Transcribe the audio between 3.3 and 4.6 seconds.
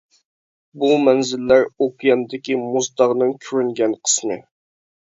كۆرۈنگەن قىسمى.